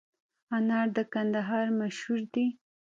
انار 0.57 0.87
د 0.95 0.97
کندهار 1.13 1.65
مشهور 1.79 2.21
دي 2.33 2.45